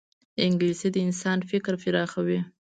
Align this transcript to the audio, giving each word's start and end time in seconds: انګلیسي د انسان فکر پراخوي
انګلیسي 0.45 0.87
د 0.91 0.95
انسان 1.07 1.39
فکر 1.49 1.73
پراخوي 1.81 2.39